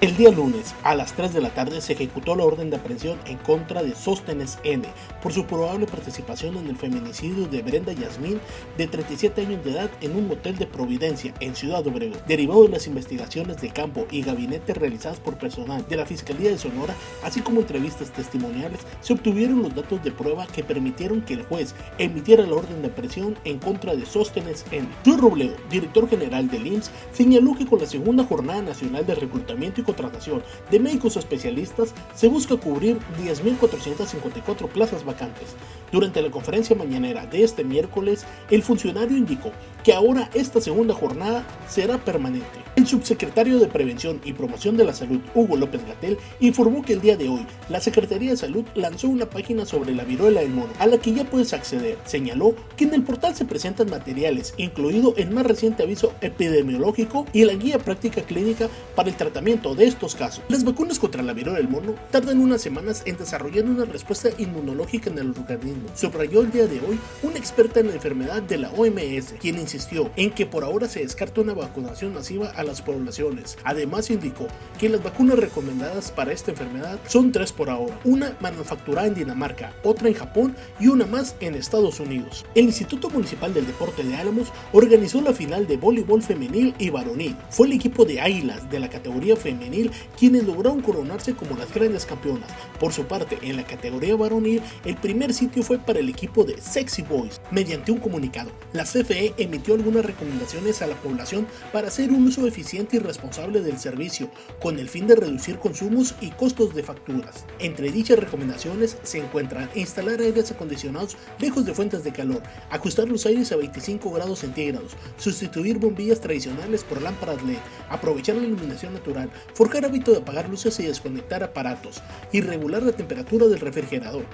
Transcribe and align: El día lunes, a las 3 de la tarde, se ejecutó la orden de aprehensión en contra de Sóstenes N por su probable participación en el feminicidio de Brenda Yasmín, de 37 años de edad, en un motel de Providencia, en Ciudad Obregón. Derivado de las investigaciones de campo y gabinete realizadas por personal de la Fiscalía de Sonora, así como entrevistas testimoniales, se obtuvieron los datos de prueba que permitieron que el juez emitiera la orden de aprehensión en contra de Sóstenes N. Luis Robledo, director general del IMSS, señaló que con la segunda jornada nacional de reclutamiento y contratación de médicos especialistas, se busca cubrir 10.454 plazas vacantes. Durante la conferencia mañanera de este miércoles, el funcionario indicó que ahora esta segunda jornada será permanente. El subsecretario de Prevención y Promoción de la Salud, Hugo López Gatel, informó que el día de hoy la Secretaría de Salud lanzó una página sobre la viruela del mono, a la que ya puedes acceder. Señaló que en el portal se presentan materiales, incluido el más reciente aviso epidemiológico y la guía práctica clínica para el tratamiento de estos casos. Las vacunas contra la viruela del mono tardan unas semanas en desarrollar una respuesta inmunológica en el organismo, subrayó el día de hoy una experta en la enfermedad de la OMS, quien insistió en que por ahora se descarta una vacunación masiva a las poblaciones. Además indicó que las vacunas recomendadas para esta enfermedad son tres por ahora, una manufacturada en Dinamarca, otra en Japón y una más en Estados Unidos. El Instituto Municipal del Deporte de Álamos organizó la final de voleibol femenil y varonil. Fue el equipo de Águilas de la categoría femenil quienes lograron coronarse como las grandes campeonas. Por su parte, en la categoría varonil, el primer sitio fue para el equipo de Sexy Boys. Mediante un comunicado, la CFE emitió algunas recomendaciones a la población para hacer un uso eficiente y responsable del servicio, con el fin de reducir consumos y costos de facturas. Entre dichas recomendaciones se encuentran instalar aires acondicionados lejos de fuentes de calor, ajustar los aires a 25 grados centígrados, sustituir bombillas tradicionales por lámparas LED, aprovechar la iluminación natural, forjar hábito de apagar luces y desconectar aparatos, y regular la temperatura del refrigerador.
El 0.00 0.16
día 0.16 0.30
lunes, 0.30 0.76
a 0.84 0.94
las 0.94 1.12
3 1.14 1.34
de 1.34 1.40
la 1.40 1.50
tarde, 1.50 1.80
se 1.80 1.94
ejecutó 1.94 2.36
la 2.36 2.44
orden 2.44 2.70
de 2.70 2.76
aprehensión 2.76 3.18
en 3.26 3.36
contra 3.36 3.82
de 3.82 3.96
Sóstenes 3.96 4.60
N 4.62 4.86
por 5.20 5.32
su 5.32 5.44
probable 5.44 5.86
participación 5.86 6.56
en 6.56 6.68
el 6.68 6.76
feminicidio 6.76 7.48
de 7.48 7.62
Brenda 7.62 7.92
Yasmín, 7.92 8.38
de 8.76 8.86
37 8.86 9.40
años 9.40 9.64
de 9.64 9.72
edad, 9.72 9.90
en 10.00 10.14
un 10.14 10.28
motel 10.28 10.56
de 10.56 10.66
Providencia, 10.66 11.34
en 11.40 11.56
Ciudad 11.56 11.84
Obregón. 11.84 12.20
Derivado 12.28 12.62
de 12.62 12.68
las 12.68 12.86
investigaciones 12.86 13.60
de 13.60 13.70
campo 13.70 14.06
y 14.08 14.22
gabinete 14.22 14.72
realizadas 14.72 15.18
por 15.18 15.36
personal 15.36 15.84
de 15.88 15.96
la 15.96 16.06
Fiscalía 16.06 16.50
de 16.50 16.58
Sonora, 16.58 16.94
así 17.24 17.40
como 17.40 17.58
entrevistas 17.58 18.12
testimoniales, 18.12 18.78
se 19.00 19.14
obtuvieron 19.14 19.62
los 19.62 19.74
datos 19.74 20.04
de 20.04 20.12
prueba 20.12 20.46
que 20.46 20.62
permitieron 20.62 21.22
que 21.22 21.34
el 21.34 21.42
juez 21.42 21.74
emitiera 21.98 22.46
la 22.46 22.54
orden 22.54 22.82
de 22.82 22.88
aprehensión 22.88 23.36
en 23.42 23.58
contra 23.58 23.96
de 23.96 24.06
Sóstenes 24.06 24.64
N. 24.70 24.86
Luis 25.04 25.20
Robledo, 25.20 25.56
director 25.68 26.08
general 26.08 26.48
del 26.48 26.68
IMSS, 26.68 26.92
señaló 27.12 27.56
que 27.56 27.66
con 27.66 27.80
la 27.80 27.86
segunda 27.86 28.22
jornada 28.22 28.62
nacional 28.62 29.04
de 29.04 29.16
reclutamiento 29.16 29.80
y 29.80 29.87
contratación 29.88 30.42
de 30.70 30.80
médicos 30.80 31.16
especialistas, 31.16 31.94
se 32.14 32.28
busca 32.28 32.56
cubrir 32.56 32.98
10.454 33.18 34.68
plazas 34.68 35.04
vacantes. 35.04 35.56
Durante 35.90 36.20
la 36.20 36.30
conferencia 36.30 36.76
mañanera 36.76 37.24
de 37.26 37.42
este 37.42 37.64
miércoles, 37.64 38.26
el 38.50 38.62
funcionario 38.62 39.16
indicó 39.16 39.50
que 39.82 39.94
ahora 39.94 40.28
esta 40.34 40.60
segunda 40.60 40.92
jornada 40.92 41.46
será 41.68 41.96
permanente. 41.96 42.67
El 42.78 42.86
subsecretario 42.86 43.58
de 43.58 43.66
Prevención 43.66 44.20
y 44.24 44.34
Promoción 44.34 44.76
de 44.76 44.84
la 44.84 44.92
Salud, 44.92 45.18
Hugo 45.34 45.56
López 45.56 45.84
Gatel, 45.84 46.16
informó 46.38 46.82
que 46.82 46.92
el 46.92 47.00
día 47.00 47.16
de 47.16 47.28
hoy 47.28 47.44
la 47.68 47.80
Secretaría 47.80 48.30
de 48.30 48.36
Salud 48.36 48.64
lanzó 48.76 49.08
una 49.08 49.28
página 49.28 49.66
sobre 49.66 49.96
la 49.96 50.04
viruela 50.04 50.42
del 50.42 50.50
mono, 50.50 50.72
a 50.78 50.86
la 50.86 50.98
que 50.98 51.12
ya 51.12 51.24
puedes 51.24 51.52
acceder. 51.52 51.98
Señaló 52.04 52.54
que 52.76 52.84
en 52.84 52.94
el 52.94 53.02
portal 53.02 53.34
se 53.34 53.46
presentan 53.46 53.90
materiales, 53.90 54.54
incluido 54.58 55.12
el 55.16 55.32
más 55.32 55.44
reciente 55.44 55.82
aviso 55.82 56.14
epidemiológico 56.20 57.26
y 57.32 57.44
la 57.46 57.54
guía 57.54 57.80
práctica 57.80 58.22
clínica 58.22 58.68
para 58.94 59.08
el 59.08 59.16
tratamiento 59.16 59.74
de 59.74 59.86
estos 59.86 60.14
casos. 60.14 60.44
Las 60.48 60.62
vacunas 60.62 61.00
contra 61.00 61.24
la 61.24 61.32
viruela 61.32 61.58
del 61.58 61.68
mono 61.68 61.96
tardan 62.12 62.38
unas 62.38 62.62
semanas 62.62 63.02
en 63.06 63.16
desarrollar 63.16 63.64
una 63.64 63.86
respuesta 63.86 64.28
inmunológica 64.38 65.10
en 65.10 65.18
el 65.18 65.30
organismo, 65.30 65.88
subrayó 65.96 66.42
el 66.42 66.52
día 66.52 66.68
de 66.68 66.78
hoy 66.78 66.96
una 67.24 67.38
experta 67.38 67.80
en 67.80 67.88
la 67.88 67.94
enfermedad 67.94 68.40
de 68.40 68.58
la 68.58 68.70
OMS, 68.70 69.34
quien 69.40 69.58
insistió 69.58 70.12
en 70.14 70.30
que 70.30 70.46
por 70.46 70.62
ahora 70.62 70.88
se 70.88 71.00
descarta 71.00 71.40
una 71.40 71.54
vacunación 71.54 72.14
masiva 72.14 72.50
a 72.50 72.67
las 72.68 72.82
poblaciones. 72.82 73.58
Además 73.64 74.10
indicó 74.10 74.46
que 74.78 74.88
las 74.88 75.02
vacunas 75.02 75.38
recomendadas 75.38 76.12
para 76.12 76.32
esta 76.32 76.52
enfermedad 76.52 76.98
son 77.06 77.32
tres 77.32 77.52
por 77.52 77.68
ahora, 77.68 77.98
una 78.04 78.36
manufacturada 78.40 79.08
en 79.08 79.14
Dinamarca, 79.14 79.72
otra 79.82 80.08
en 80.08 80.14
Japón 80.14 80.56
y 80.78 80.86
una 80.86 81.04
más 81.04 81.34
en 81.40 81.54
Estados 81.54 81.98
Unidos. 81.98 82.46
El 82.54 82.66
Instituto 82.66 83.10
Municipal 83.10 83.52
del 83.52 83.66
Deporte 83.66 84.04
de 84.04 84.16
Álamos 84.16 84.52
organizó 84.72 85.20
la 85.20 85.32
final 85.32 85.66
de 85.66 85.76
voleibol 85.76 86.22
femenil 86.22 86.74
y 86.78 86.90
varonil. 86.90 87.36
Fue 87.50 87.66
el 87.66 87.72
equipo 87.72 88.04
de 88.04 88.20
Águilas 88.20 88.70
de 88.70 88.78
la 88.78 88.88
categoría 88.88 89.36
femenil 89.36 89.90
quienes 90.16 90.44
lograron 90.44 90.80
coronarse 90.80 91.34
como 91.34 91.56
las 91.56 91.72
grandes 91.74 92.06
campeonas. 92.06 92.48
Por 92.78 92.92
su 92.92 93.04
parte, 93.04 93.38
en 93.42 93.56
la 93.56 93.64
categoría 93.64 94.14
varonil, 94.14 94.62
el 94.84 94.96
primer 94.96 95.34
sitio 95.34 95.62
fue 95.62 95.78
para 95.78 95.98
el 95.98 96.08
equipo 96.08 96.44
de 96.44 96.60
Sexy 96.60 97.02
Boys. 97.02 97.40
Mediante 97.50 97.90
un 97.90 97.98
comunicado, 97.98 98.50
la 98.72 98.84
CFE 98.84 99.34
emitió 99.38 99.74
algunas 99.74 100.04
recomendaciones 100.04 100.82
a 100.82 100.86
la 100.86 100.94
población 100.94 101.46
para 101.72 101.88
hacer 101.88 102.10
un 102.10 102.26
uso 102.26 102.46
eficiente 102.46 102.96
y 102.96 103.00
responsable 103.00 103.60
del 103.60 103.78
servicio, 103.78 104.30
con 104.68 104.78
el 104.78 104.90
fin 104.90 105.06
de 105.06 105.16
reducir 105.16 105.58
consumos 105.58 106.14
y 106.20 106.28
costos 106.28 106.74
de 106.74 106.82
facturas. 106.82 107.46
Entre 107.58 107.90
dichas 107.90 108.18
recomendaciones 108.18 108.98
se 109.02 109.16
encuentran 109.16 109.70
instalar 109.74 110.20
aires 110.20 110.50
acondicionados 110.50 111.16
lejos 111.38 111.64
de 111.64 111.72
fuentes 111.72 112.04
de 112.04 112.12
calor, 112.12 112.42
ajustar 112.68 113.08
los 113.08 113.24
aires 113.24 113.50
a 113.50 113.56
25 113.56 114.12
grados 114.12 114.40
centígrados, 114.40 114.94
sustituir 115.16 115.78
bombillas 115.78 116.20
tradicionales 116.20 116.84
por 116.84 117.00
lámparas 117.00 117.42
LED, 117.44 117.56
aprovechar 117.88 118.36
la 118.36 118.44
iluminación 118.44 118.92
natural, 118.92 119.30
forjar 119.54 119.86
hábito 119.86 120.10
de 120.10 120.18
apagar 120.18 120.50
luces 120.50 120.78
y 120.80 120.82
desconectar 120.82 121.42
aparatos, 121.42 122.02
y 122.30 122.42
regular 122.42 122.82
la 122.82 122.92
temperatura 122.92 123.46
del 123.46 123.60
refrigerador. 123.60 124.26